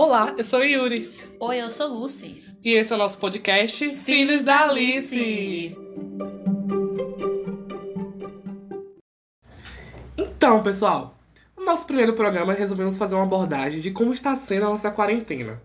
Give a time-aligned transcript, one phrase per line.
[0.00, 1.10] Olá, eu sou Yuri.
[1.40, 2.40] Oi, eu sou Lucy.
[2.64, 5.76] E esse é o nosso podcast Filhos da Alice.
[10.16, 11.16] Então, pessoal,
[11.56, 15.60] no nosso primeiro programa resolvemos fazer uma abordagem de como está sendo a nossa quarentena.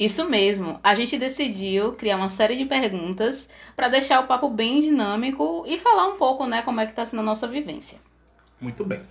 [0.00, 3.46] Isso mesmo, a gente decidiu criar uma série de perguntas
[3.76, 7.04] para deixar o papo bem dinâmico e falar um pouco, né, como é que está
[7.04, 7.98] sendo a nossa vivência.
[8.58, 9.02] Muito bem.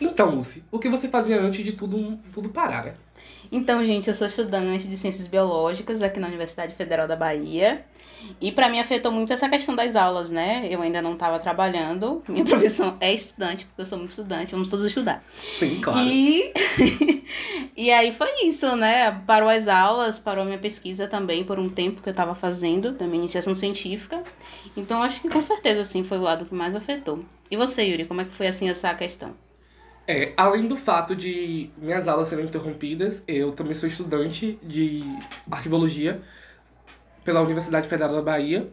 [0.00, 2.94] Então, Lucy, o que você fazia antes de tudo, tudo parar, né?
[3.50, 7.84] Então, gente, eu sou estudante de Ciências Biológicas aqui na Universidade Federal da Bahia.
[8.40, 10.66] E para mim afetou muito essa questão das aulas, né?
[10.70, 12.22] Eu ainda não estava trabalhando.
[12.28, 15.22] Minha profissão é estudante, porque eu sou muito estudante, vamos todos estudar.
[15.58, 16.00] Sim, claro.
[16.00, 16.52] E,
[17.76, 19.10] e aí foi isso, né?
[19.26, 22.92] Parou as aulas, parou a minha pesquisa também por um tempo que eu estava fazendo,
[22.92, 24.22] da minha iniciação científica.
[24.76, 27.20] Então acho que com certeza, assim, foi o lado que mais afetou.
[27.50, 29.34] E você, Yuri, como é que foi assim essa questão?
[30.06, 35.02] É, além do fato de minhas aulas serem interrompidas, eu também sou estudante de
[35.50, 36.20] arquivologia
[37.24, 38.68] pela Universidade Federal da Bahia.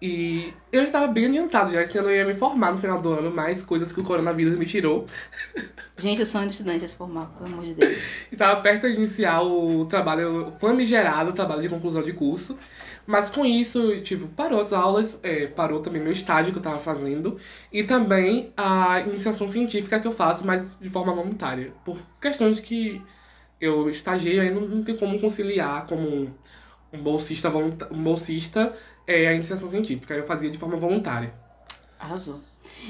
[0.00, 3.12] E eu estava bem adiantado já, esse ano eu ia me formar no final do
[3.12, 5.06] ano, mais coisas que o coronavírus me tirou.
[5.98, 7.98] Gente, eu sou um estudante a se formar, pelo amor de Deus.
[8.30, 12.56] Estava perto de iniciar o trabalho famigerado, o trabalho de conclusão de curso.
[13.04, 16.78] Mas com isso, tipo, parou as aulas, é, parou também meu estágio que eu estava
[16.78, 17.36] fazendo.
[17.72, 21.72] E também a iniciação científica que eu faço, mas de forma voluntária.
[21.84, 23.02] Por questões que
[23.60, 26.32] eu estagiei, aí não, não tem como conciliar como
[26.92, 27.48] um bolsista,
[27.90, 28.74] um bolsista
[29.08, 30.14] é, a iniciação científica.
[30.14, 31.32] Eu fazia de forma voluntária.
[31.98, 32.40] Arrasou.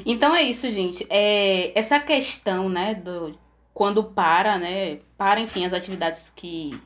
[0.05, 1.07] Então é isso, gente.
[1.09, 3.39] É, essa questão, né, do
[3.73, 6.79] quando para, né, para, enfim, as atividades que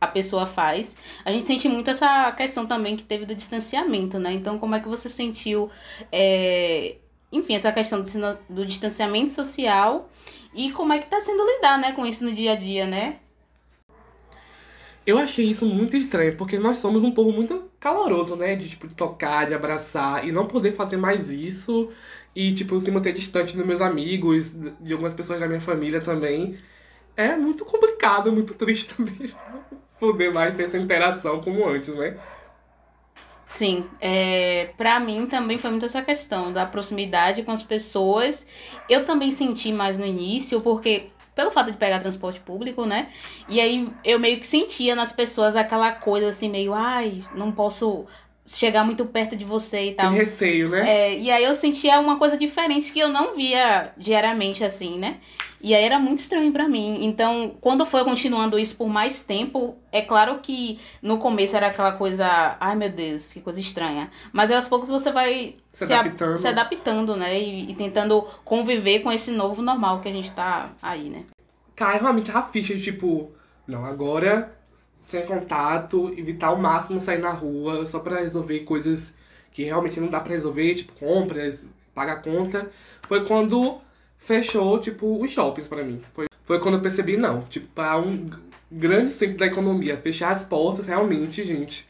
[0.00, 0.96] a pessoa faz.
[1.24, 4.32] A gente sente muito essa questão também que teve do distanciamento, né?
[4.32, 5.70] Então, como é que você sentiu,
[6.10, 6.96] é,
[7.30, 10.10] enfim, essa questão do, do distanciamento social
[10.52, 13.20] e como é que tá sendo lidar, né, com isso no dia a dia, né?
[15.06, 18.54] Eu achei isso muito estranho, porque nós somos um povo muito caloroso, né?
[18.56, 21.90] De, tipo, de tocar, de abraçar, e não poder fazer mais isso,
[22.34, 24.50] e, tipo, se manter distante dos meus amigos,
[24.80, 26.58] de algumas pessoas da minha família também.
[27.16, 29.30] É muito complicado, muito triste também
[30.00, 32.18] poder mais ter essa interação como antes, né?
[33.50, 38.44] Sim, é, para mim também foi muito essa questão da proximidade com as pessoas.
[38.88, 43.08] Eu também senti mais no início, porque pelo fato de pegar transporte público, né?
[43.48, 48.06] E aí eu meio que sentia nas pessoas aquela coisa assim, meio, ai, não posso
[48.46, 50.10] chegar muito perto de você e tal.
[50.10, 50.88] Tem receio, né?
[50.88, 55.18] É, e aí eu sentia uma coisa diferente que eu não via diariamente, assim, né?
[55.62, 57.04] E aí era muito estranho para mim.
[57.04, 61.92] Então, quando foi continuando isso por mais tempo, é claro que no começo era aquela
[61.92, 64.10] coisa, ai meu Deus, que coisa estranha.
[64.32, 66.38] Mas aos poucos você vai se, se adaptando.
[66.38, 67.40] se adaptando, né?
[67.40, 71.24] E, e, tentando conviver com esse novo normal que a gente tá aí, né?
[71.76, 73.30] Cai realmente a ficha de tipo,
[73.66, 74.52] não, agora
[75.02, 79.12] sem contato, evitar ao máximo sair na rua só para resolver coisas
[79.52, 82.70] que realmente não dá para resolver, tipo compras, pagar conta.
[83.02, 83.80] Foi quando
[84.24, 86.00] fechou, tipo, os shoppings para mim.
[86.14, 88.30] Foi, foi quando eu percebi, não, tipo, para um
[88.70, 91.86] grande centro da economia fechar as portas, realmente, gente,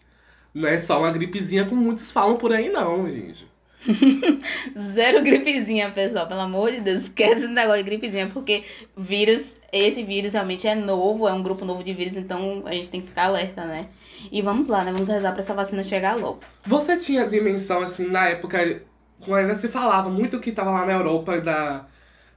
[0.53, 3.47] não é só uma gripezinha como muitos falam por aí, não, gente.
[4.95, 8.65] Zero gripezinha, pessoal, pelo amor de Deus, esquece esse negócio de gripezinha, porque
[8.97, 9.43] vírus,
[9.73, 13.01] esse vírus realmente é novo, é um grupo novo de vírus, então a gente tem
[13.01, 13.89] que ficar alerta, né?
[14.31, 14.93] E vamos lá, né?
[14.93, 16.41] Vamos rezar pra essa vacina chegar logo.
[16.67, 18.83] Você tinha dimensão, assim, na época,
[19.25, 21.87] quando ainda se falava muito que tava lá na Europa da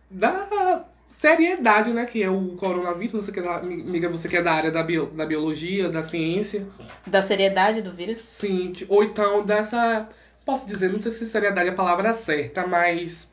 [0.09, 0.85] da
[1.16, 4.53] seriedade, né, que é o coronavírus, você que é da, amiga, você que é da
[4.53, 6.67] área da, bio, da biologia, da ciência.
[7.07, 8.21] Da seriedade do vírus?
[8.21, 10.09] Sim, ou então dessa,
[10.45, 13.27] posso dizer, não sei se seriedade é a palavra certa, mas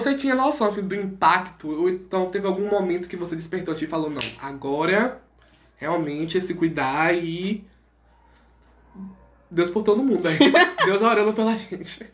[0.00, 3.86] você tinha noção assim, do impacto, ou então teve algum momento que você despertou e
[3.86, 5.20] falou, não, agora
[5.76, 7.64] realmente é se cuidar e
[9.50, 10.38] Deus por todo mundo aí.
[10.86, 12.10] Deus orando pela gente.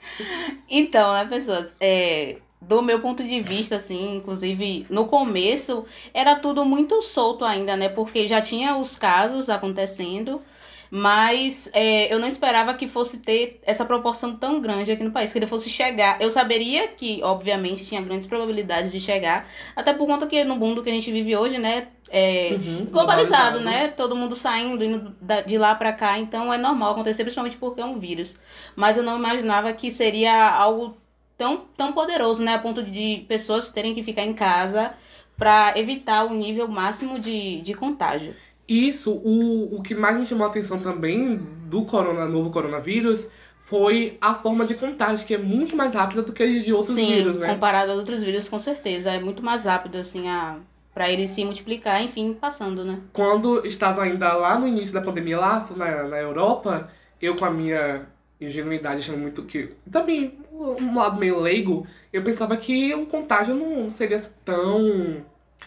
[0.68, 1.72] Então, né, pessoas?
[1.80, 7.76] É, do meu ponto de vista, assim, inclusive no começo era tudo muito solto ainda,
[7.76, 7.88] né?
[7.88, 10.42] Porque já tinha os casos acontecendo,
[10.90, 15.32] mas é, eu não esperava que fosse ter essa proporção tão grande aqui no país,
[15.32, 16.20] que ele fosse chegar.
[16.20, 20.82] Eu saberia que, obviamente, tinha grandes probabilidades de chegar, até por conta que no mundo
[20.82, 21.88] que a gente vive hoje, né?
[22.10, 23.60] É, Uhum, globalizado, globalizado.
[23.60, 23.88] né?
[23.88, 25.14] Todo mundo saindo, indo
[25.46, 28.38] de lá pra cá, então é normal acontecer, principalmente porque é um vírus.
[28.74, 30.96] Mas eu não imaginava que seria algo
[31.38, 32.54] tão, tão poderoso, né?
[32.54, 34.92] A ponto de pessoas terem que ficar em casa
[35.36, 38.34] pra evitar o nível máximo de, de contágio.
[38.68, 41.38] Isso, o, o que mais me chamou a atenção também
[41.70, 43.26] do corona, novo coronavírus
[43.62, 47.06] foi a forma de contágio, que é muito mais rápida do que de outros Sim,
[47.06, 47.54] vírus, né?
[47.54, 49.10] comparado a outros vírus, com certeza.
[49.10, 50.58] É muito mais rápido, assim, a,
[50.94, 52.98] Pra ele se multiplicar, enfim, passando, né?
[53.12, 56.90] Quando estava ainda lá no início da pandemia, lá na, na Europa,
[57.22, 58.06] eu com a minha
[58.40, 59.74] ingenuidade achando muito que.
[59.90, 65.24] Também, um lado meio leigo, eu pensava que o contágio não seria tão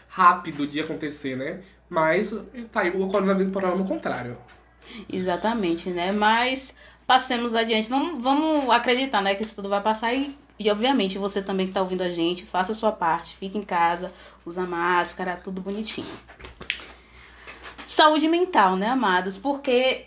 [0.07, 1.61] rápido de acontecer, né?
[1.89, 2.33] Mas
[2.71, 4.37] tá aí, o coronavírus parou no contrário.
[5.11, 6.11] Exatamente, né?
[6.11, 6.73] Mas
[7.05, 7.89] passemos adiante.
[7.89, 11.73] Vamos, vamos acreditar, né, que isso tudo vai passar e, e obviamente você também que
[11.73, 14.13] tá ouvindo a gente, faça a sua parte, fique em casa,
[14.45, 16.07] usa máscara, tudo bonitinho.
[17.87, 19.37] Saúde mental, né, amados?
[19.37, 20.05] Porque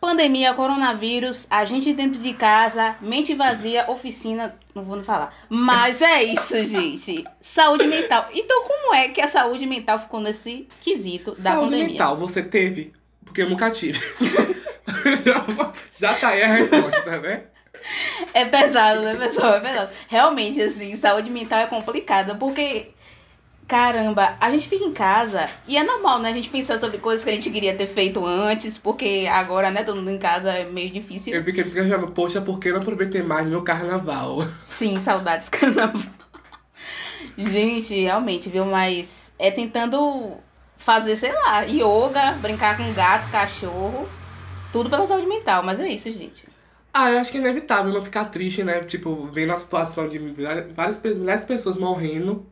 [0.00, 5.34] pandemia, coronavírus, a gente dentro de casa, mente vazia, oficina, não vou falar.
[5.48, 7.24] Mas é isso, gente.
[7.40, 8.28] Saúde mental.
[8.32, 11.88] Então, como é que a saúde mental ficou nesse quesito da Saúde pandemia?
[11.88, 12.92] mental, você teve?
[13.24, 14.00] Porque eu nunca tive.
[15.98, 17.44] Já tá aí a resposta, né?
[18.32, 19.54] É pesado, né, pessoal?
[19.54, 19.90] É pesado.
[20.08, 22.90] Realmente, assim, saúde mental é complicada, porque,
[23.66, 26.30] caramba, a gente fica em casa e é normal, né?
[26.30, 29.82] A gente pensar sobre coisas que a gente queria ter feito antes, porque agora, né,
[29.82, 31.34] todo mundo em casa é meio difícil.
[31.34, 34.46] Eu fiquei pensando, poxa, por que não aproveitei mais meu carnaval?
[34.62, 36.02] Sim, saudades carnaval.
[37.36, 38.64] Gente, realmente, viu?
[38.64, 40.36] Mas é tentando
[40.78, 44.08] fazer, sei lá, yoga, brincar com gato, cachorro,
[44.72, 45.62] tudo pela saúde mental.
[45.62, 46.46] Mas é isso, gente.
[46.94, 48.80] Ah, eu acho que é inevitável não ficar triste, né?
[48.80, 50.18] Tipo, vendo a situação de
[50.74, 52.46] várias, de pessoas morrendo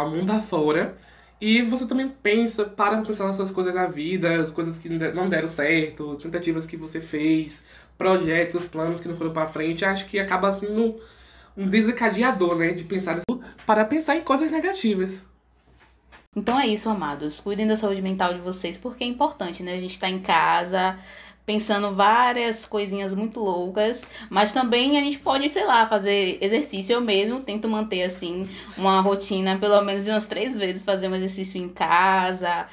[0.00, 0.96] ao mundo afora.
[1.40, 5.28] E você também pensa, para pensar nas suas coisas da vida, as coisas que não
[5.28, 7.62] deram certo, tentativas que você fez,
[7.98, 9.84] projetos, planos que não foram pra frente.
[9.84, 10.98] Acho que acaba sendo
[11.56, 12.72] um desencadeador, né?
[12.72, 13.20] De pensar
[13.66, 15.22] para pensar em coisas negativas.
[16.34, 17.40] Então é isso, amados.
[17.40, 19.74] Cuidem da saúde mental de vocês, porque é importante, né?
[19.74, 20.98] A gente tá em casa,
[21.46, 26.92] pensando várias coisinhas muito loucas, mas também a gente pode, sei lá, fazer exercício.
[26.94, 31.14] Eu mesmo tento manter, assim, uma rotina, pelo menos de umas três vezes, fazer um
[31.14, 32.66] exercício em casa,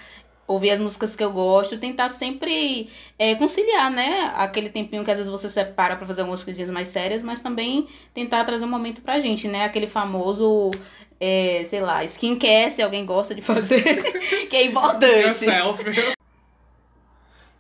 [0.48, 4.34] ouvir as músicas que eu gosto, tentar sempre é, conciliar, né?
[4.36, 7.88] Aquele tempinho que às vezes você separa pra fazer algumas coisinhas mais sérias, mas também
[8.14, 9.66] tentar trazer um momento pra gente, né?
[9.66, 10.72] Aquele famoso.
[11.26, 13.82] É, sei lá, skincare, se alguém gosta de fazer,
[14.50, 15.46] que é importante.
[15.46, 16.13] Yourself.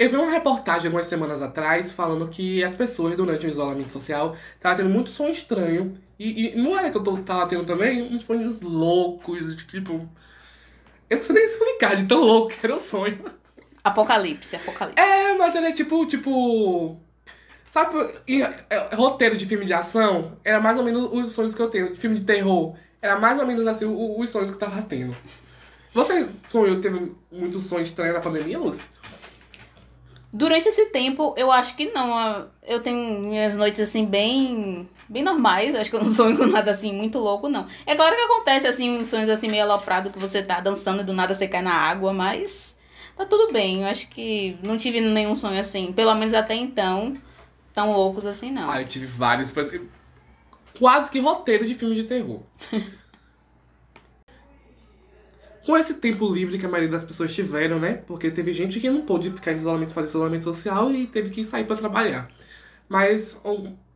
[0.04, 4.36] Eu vi uma reportagem algumas semanas atrás falando que as pessoas durante o isolamento social
[4.54, 5.98] estavam tendo muito sonho estranho.
[6.20, 10.06] E, e não era que eu tava tendo também uns sonhos loucos, de tipo.
[11.10, 13.18] Eu não sei nem explicar de tão louco que era o sonho.
[13.82, 15.02] Apocalipse, apocalipse.
[15.02, 17.00] É, mas ele é tipo, tipo.
[17.72, 17.96] Sabe,
[18.28, 21.70] em, é, roteiro de filme de ação, era mais ou menos os sonhos que eu
[21.70, 21.94] tenho.
[21.94, 24.82] De filme de terror, era mais ou menos assim o- os sonhos que eu tava
[24.82, 25.16] tendo.
[25.94, 28.84] Você sonhou, teve muitos sonhos estranhos na pandemia, Lúcia?
[30.35, 32.50] Durante esse tempo, eu acho que não.
[32.63, 35.75] Eu tenho minhas noites assim bem bem normais.
[35.75, 37.68] Acho que eu não sonho com nada assim muito louco, não.
[37.85, 41.06] É claro que acontece assim uns sonhos assim meio aloprado que você tá dançando e
[41.06, 42.75] do nada você cai na água, mas
[43.15, 43.83] tá tudo bem.
[43.83, 47.13] Eu acho que não tive nenhum sonho assim, pelo menos até então,
[47.71, 48.71] tão loucos assim não.
[48.71, 49.53] Ah, eu tive vários.
[50.80, 52.41] Quase que roteiro de filme de terror.
[55.65, 57.94] Com esse tempo livre que a maioria das pessoas tiveram, né?
[58.06, 61.44] Porque teve gente que não pôde ficar em isolamento, fazer isolamento social e teve que
[61.44, 62.30] sair pra trabalhar.
[62.89, 63.38] Mas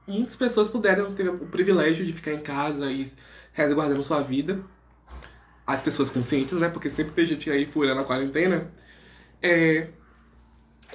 [0.08, 3.12] muitas pessoas puderam ter o privilégio de ficar em casa e
[3.54, 4.64] resguardando sua vida.
[5.66, 6.70] As pessoas conscientes, né?
[6.70, 8.72] Porque sempre tem gente aí furando a quarentena.
[9.42, 9.90] É,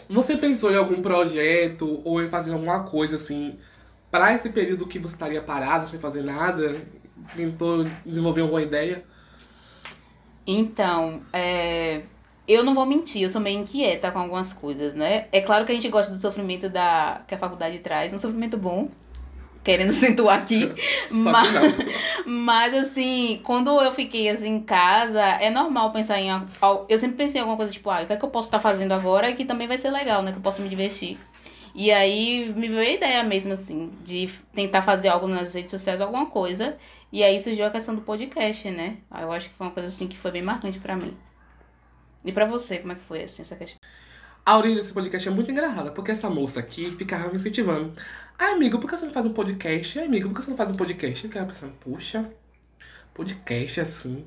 [0.08, 3.58] Você pensou em algum projeto ou em fazer alguma coisa assim
[4.10, 6.86] para esse período que você estaria parado sem fazer nada?
[7.36, 9.04] Tentou desenvolver alguma ideia?
[10.46, 12.02] Então, é,
[12.46, 15.26] eu não vou mentir, eu sou meio inquieta com algumas coisas, né?
[15.30, 18.56] É claro que a gente gosta do sofrimento da, que a faculdade traz, um sofrimento
[18.56, 18.88] bom,
[19.62, 20.72] querendo acentuar aqui,
[21.10, 21.48] mas,
[22.26, 26.28] mas assim, quando eu fiquei assim em casa, é normal pensar em.
[26.88, 28.60] Eu sempre pensei em alguma coisa tipo, ah, o que é que eu posso estar
[28.60, 30.32] fazendo agora que também vai ser legal, né?
[30.32, 31.18] Que eu posso me divertir.
[31.74, 36.00] E aí me veio a ideia mesmo, assim, de tentar fazer algo nas redes sociais,
[36.00, 36.76] alguma coisa.
[37.10, 38.98] E aí surgiu a questão do podcast, né?
[39.10, 41.16] Aí eu acho que foi uma coisa assim que foi bem marcante pra mim.
[42.24, 43.78] E pra você, como é que foi assim, essa questão?
[44.44, 47.94] A origem desse podcast é muito engraçada, porque essa moça aqui ficava me incentivando.
[48.38, 49.98] Ah, amigo, por que você não faz um podcast?
[49.98, 51.24] Ah, amigo, por que você não faz um podcast?
[51.24, 52.30] Eu ficava pensando, poxa,
[53.14, 54.26] podcast assim.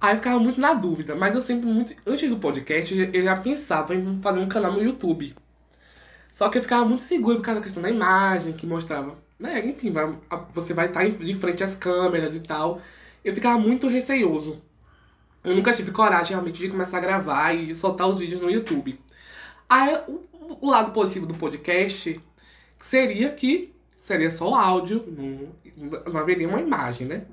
[0.00, 1.94] Aí eu ficava muito na dúvida, mas eu sempre muito.
[2.06, 5.34] Antes do podcast, eu já pensava em fazer um canal no YouTube.
[6.36, 9.16] Só que eu ficava muito seguro por causa da questão da imagem, que mostrava.
[9.40, 10.14] Né, enfim, vai-
[10.54, 12.80] você vai estar em- de frente às câmeras e tal.
[13.24, 14.62] Eu ficava muito receioso.
[15.42, 19.00] Eu nunca tive coragem realmente de começar a gravar e soltar os vídeos no YouTube.
[19.68, 20.20] Aí o,
[20.60, 22.20] o lado positivo do podcast
[22.80, 23.72] seria que
[24.04, 25.48] seria só o áudio, não,
[26.12, 27.24] não haveria uma imagem, né?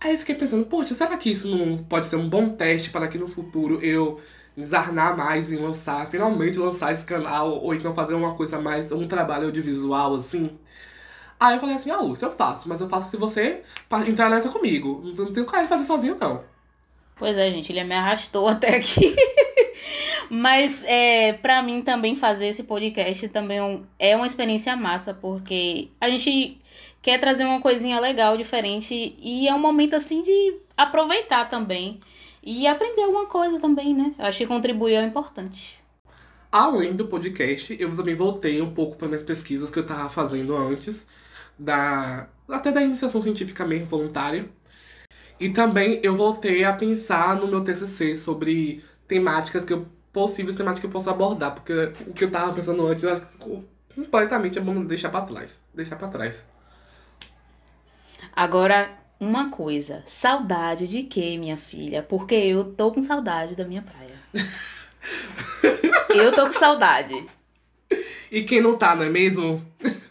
[0.00, 3.08] Aí eu fiquei pensando, poxa, será que isso não pode ser um bom teste para
[3.08, 4.20] que no futuro eu
[4.56, 9.06] desarnar mais em lançar, finalmente lançar esse canal, ou então fazer uma coisa mais, um
[9.06, 10.58] trabalho audiovisual assim?
[11.38, 13.62] Aí eu falei assim, ah, Lúcia, eu faço, mas eu faço se você
[14.06, 15.02] entrar nessa comigo.
[15.16, 16.44] Não tenho coragem de fazer sozinho, não.
[17.16, 19.16] Pois é, gente, ele me arrastou até aqui.
[20.30, 26.08] Mas é, para mim também fazer esse podcast também é uma experiência massa, porque a
[26.08, 26.58] gente
[27.02, 32.00] quer trazer uma coisinha legal, diferente, e é um momento assim de aproveitar também
[32.42, 34.14] e aprender alguma coisa também, né?
[34.18, 35.80] Eu acho que contribuir é importante.
[36.50, 40.54] Além do podcast, eu também voltei um pouco para minhas pesquisas que eu estava fazendo
[40.56, 41.06] antes,
[41.58, 44.48] da até da iniciação científica mesmo, voluntária.
[45.40, 50.80] E também eu voltei a pensar no meu TCC sobre temáticas que eu possíveis temáticas
[50.80, 51.72] que eu posso abordar, porque
[52.06, 53.04] o que eu tava pensando antes
[53.94, 56.46] completamente é bom deixar para trás, deixar para trás.
[58.34, 58.90] Agora,
[59.22, 62.02] uma coisa, saudade de quê, minha filha?
[62.02, 64.16] Porque eu tô com saudade da minha praia.
[66.10, 67.24] eu tô com saudade.
[68.30, 69.64] E quem não tá, não é mesmo?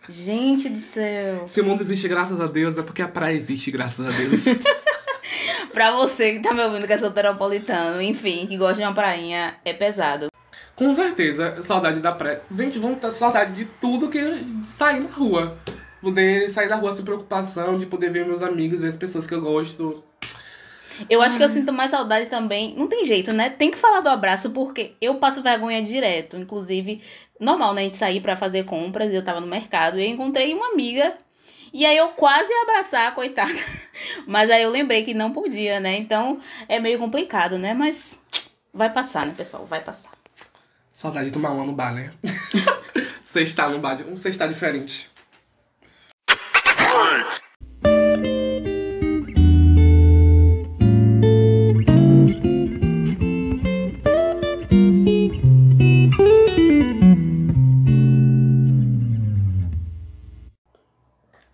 [0.08, 1.46] Gente do céu.
[1.50, 4.42] Se o mundo existe graças a Deus, é porque a praia existe graças a Deus.
[5.74, 9.56] pra você que tá me ouvindo que é soteropolitano, enfim, que gosta de uma prainha,
[9.66, 10.28] é pesado.
[10.74, 12.42] Com certeza, saudade da praia.
[12.56, 14.20] Gente, vamos ter saudade de tudo que
[14.78, 15.58] sair na rua.
[16.02, 19.34] Poder sair da rua sem preocupação, de poder ver meus amigos, ver as pessoas que
[19.34, 20.04] eu gosto.
[21.10, 22.76] Eu acho que eu sinto mais saudade também.
[22.76, 23.50] Não tem jeito, né?
[23.50, 26.38] Tem que falar do abraço, porque eu passo vergonha direto.
[26.38, 27.02] Inclusive,
[27.40, 27.82] normal, né?
[27.82, 31.16] A gente sair pra fazer compras, eu tava no mercado e eu encontrei uma amiga
[31.74, 33.54] e aí eu quase ia abraçar, coitada.
[34.28, 35.98] Mas aí eu lembrei que não podia, né?
[35.98, 37.74] Então é meio complicado, né?
[37.74, 38.18] Mas
[38.74, 39.66] vai passar, né, pessoal?
[39.66, 40.12] Vai passar.
[40.94, 42.12] Saudade de tomar uma no bar, né?
[43.32, 45.10] Você está no bar, você está diferente.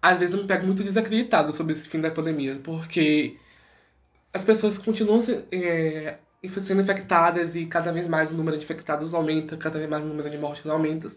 [0.08, 3.36] Às vezes eu me pego muito desacreditado sobre esse fim da pandemia, porque
[4.34, 5.22] as pessoas continuam
[5.52, 6.16] é,
[6.64, 10.08] sendo infectadas e cada vez mais o número de infectados aumenta, cada vez mais o
[10.08, 11.12] número de mortes aumenta.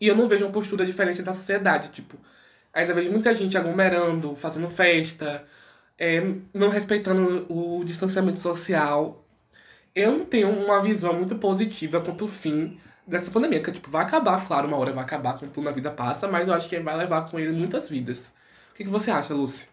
[0.00, 2.16] E eu não vejo uma postura diferente da sociedade, tipo,
[2.72, 5.44] ainda vejo muita gente aglomerando, fazendo festa,
[5.98, 6.22] é,
[6.54, 9.22] não respeitando o distanciamento social.
[9.94, 12.80] Eu não tenho uma visão muito positiva quanto o fim
[13.10, 15.90] dessa pandemia, que tipo, vai acabar, claro, uma hora vai acabar com tudo na vida
[15.90, 18.32] passa, mas eu acho que vai levar com ele muitas vidas.
[18.72, 19.68] O que, que você acha, Lúcia?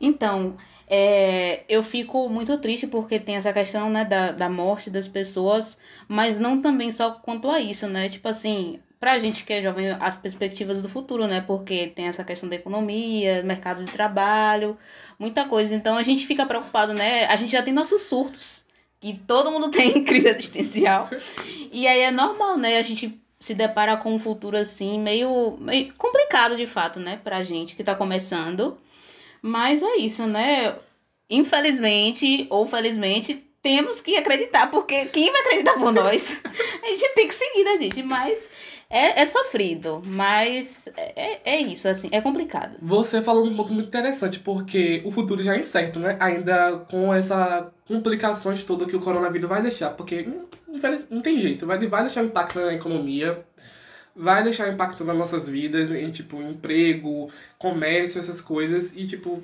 [0.00, 0.56] Então,
[0.88, 5.76] é, eu fico muito triste porque tem essa questão, né, da, da morte das pessoas,
[6.08, 8.08] mas não também só quanto a isso, né?
[8.08, 11.42] Tipo assim, pra gente que é jovem, as perspectivas do futuro, né?
[11.46, 14.78] Porque tem essa questão da economia, mercado de trabalho,
[15.18, 15.74] muita coisa.
[15.74, 17.26] Então a gente fica preocupado, né?
[17.26, 18.63] A gente já tem nossos surtos
[19.12, 21.10] que todo mundo tem crise existencial.
[21.70, 22.78] E aí é normal, né?
[22.78, 27.42] A gente se depara com um futuro assim meio, meio complicado de fato, né, pra
[27.42, 28.78] gente que tá começando.
[29.42, 30.76] Mas é isso, né?
[31.28, 36.24] Infelizmente ou felizmente, temos que acreditar, porque quem vai acreditar por nós?
[36.82, 38.02] A gente tem que seguir, né, gente?
[38.02, 38.38] Mas
[38.94, 42.76] é, é sofrido, mas é, é isso, assim, é complicado.
[42.80, 46.16] Você falou um ponto muito interessante, porque o futuro já é incerto, né?
[46.20, 50.48] Ainda com essas complicações todas que o coronavírus vai deixar, porque não,
[51.10, 53.44] não tem jeito, vai, vai deixar impacto na economia,
[54.14, 59.42] vai deixar impacto nas nossas vidas, em tipo, emprego, comércio, essas coisas, e tipo,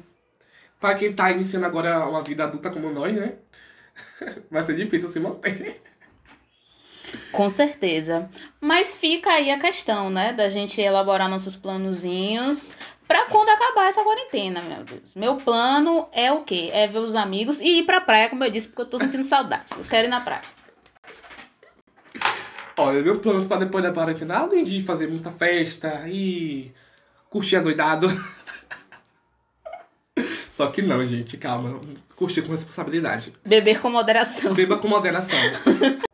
[0.79, 3.35] para quem tá iniciando agora uma vida adulta como nós, né?
[4.49, 5.83] vai ser difícil se manter.
[7.33, 8.29] Com certeza.
[8.61, 10.33] Mas fica aí a questão, né?
[10.33, 12.73] Da gente elaborar nossos planozinhos
[13.07, 15.15] para quando acabar essa quarentena, meu Deus.
[15.15, 16.71] Meu plano é o quê?
[16.73, 19.25] É ver os amigos e ir pra praia, como eu disse, porque eu tô sentindo
[19.25, 19.65] saudade.
[19.77, 20.43] Eu quero ir na praia.
[22.77, 26.73] Olha, meu plano para depois da quarentena, além de fazer muita festa e
[27.29, 28.09] curtir a doidado.
[30.57, 31.81] Só que não, gente, calma.
[32.17, 33.33] Curtir com responsabilidade.
[33.45, 34.55] Beber com moderação.
[34.55, 35.39] Beba com moderação.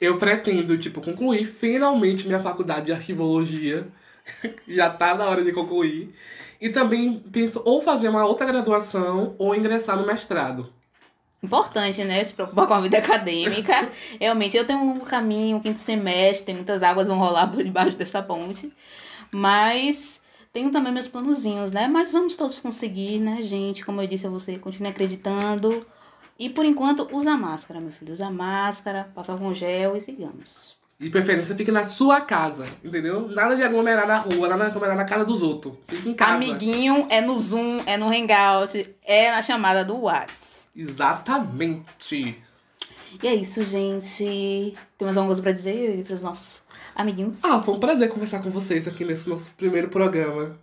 [0.00, 3.86] eu pretendo, tipo, concluir finalmente minha faculdade de arquivologia.
[4.66, 6.14] Já tá na hora de concluir.
[6.60, 10.72] E também penso ou fazer uma outra graduação ou ingressar no mestrado.
[11.42, 12.22] Importante, né?
[12.22, 13.90] Se preocupar com a vida acadêmica.
[14.20, 17.96] Realmente, eu tenho um caminho, um quinto semestre, tem muitas águas vão rolar por debaixo
[17.96, 18.70] dessa ponte.
[19.32, 20.20] Mas
[20.52, 21.88] tenho também meus planozinhos, né?
[21.90, 23.84] Mas vamos todos conseguir, né, gente?
[23.84, 25.86] Como eu disse a você, continue acreditando.
[26.40, 28.14] E por enquanto, usa máscara, meu filho.
[28.14, 30.74] Usa máscara, passa com gel e sigamos.
[30.98, 33.28] De preferência, fique na sua casa, entendeu?
[33.28, 35.74] Nada de aglomerar na rua, nada de aglomerar na casa dos outros.
[35.86, 36.32] Fique em casa.
[36.32, 40.32] Amiguinho é no Zoom, é no Hangout, é na chamada do WhatsApp.
[40.74, 42.42] Exatamente.
[43.22, 44.24] E é isso, gente.
[44.96, 46.62] Tem mais alguma coisa pra dizer pros nossos
[46.94, 47.44] amiguinhos?
[47.44, 50.58] Ah, foi um prazer conversar com vocês aqui nesse nosso primeiro programa.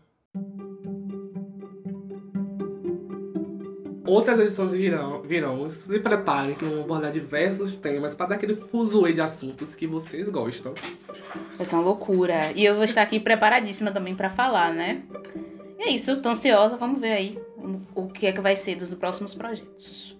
[4.07, 5.69] Outras edições virão, virão.
[5.69, 10.27] Se preparem que vão abordar diversos temas para dar aquele fuzuê de assuntos que vocês
[10.29, 10.73] gostam.
[11.57, 12.51] Vai ser uma loucura.
[12.55, 15.01] E eu vou estar aqui preparadíssima também pra falar, né?
[15.77, 16.77] E é isso, tô ansiosa.
[16.77, 17.39] Vamos ver aí
[17.93, 20.15] o que é que vai ser dos próximos projetos.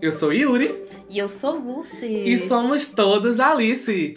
[0.00, 0.74] Eu sou Yuri
[1.08, 2.06] E eu sou Lucy.
[2.06, 4.16] e somos todos Alice.